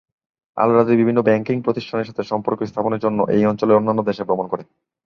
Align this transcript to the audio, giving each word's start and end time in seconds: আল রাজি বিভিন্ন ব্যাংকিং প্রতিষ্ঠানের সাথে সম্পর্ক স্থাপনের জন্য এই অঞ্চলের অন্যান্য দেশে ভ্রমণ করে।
আল 0.57 0.69
রাজি 0.71 0.93
বিভিন্ন 0.95 1.19
ব্যাংকিং 1.21 1.55
প্রতিষ্ঠানের 1.61 2.07
সাথে 2.09 2.23
সম্পর্ক 2.23 2.59
স্থাপনের 2.63 3.03
জন্য 3.05 3.19
এই 3.35 3.43
অঞ্চলের 3.45 3.77
অন্যান্য 3.79 4.01
দেশে 4.03 4.23
ভ্রমণ 4.27 4.45
করে। 4.49 4.63